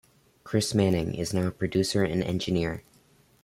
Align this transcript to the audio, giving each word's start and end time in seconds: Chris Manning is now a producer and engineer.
Chris 0.43 0.73
Manning 0.73 1.13
is 1.13 1.31
now 1.31 1.45
a 1.45 1.51
producer 1.51 2.01
and 2.03 2.23
engineer. 2.23 2.83